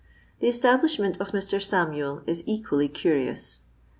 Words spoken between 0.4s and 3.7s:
establishment of Mr. Samuel is equally curious.